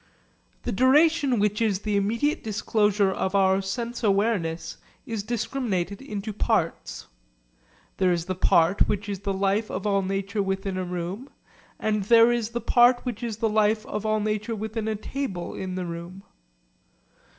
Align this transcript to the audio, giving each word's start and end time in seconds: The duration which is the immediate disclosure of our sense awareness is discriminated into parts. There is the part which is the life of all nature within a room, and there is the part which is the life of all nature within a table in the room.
The 0.63 0.71
duration 0.71 1.37
which 1.37 1.61
is 1.61 1.81
the 1.81 1.95
immediate 1.95 2.43
disclosure 2.43 3.11
of 3.11 3.35
our 3.35 3.61
sense 3.61 4.03
awareness 4.03 4.77
is 5.05 5.21
discriminated 5.21 6.01
into 6.01 6.33
parts. 6.33 7.05
There 7.97 8.11
is 8.11 8.25
the 8.25 8.33
part 8.33 8.87
which 8.89 9.07
is 9.07 9.19
the 9.19 9.31
life 9.31 9.69
of 9.69 9.85
all 9.85 10.01
nature 10.01 10.41
within 10.41 10.75
a 10.75 10.83
room, 10.83 11.29
and 11.79 12.05
there 12.05 12.31
is 12.31 12.49
the 12.49 12.59
part 12.61 13.01
which 13.05 13.21
is 13.21 13.37
the 13.37 13.47
life 13.47 13.85
of 13.85 14.03
all 14.03 14.19
nature 14.19 14.55
within 14.55 14.87
a 14.87 14.95
table 14.95 15.53
in 15.53 15.75
the 15.75 15.85
room. 15.85 16.23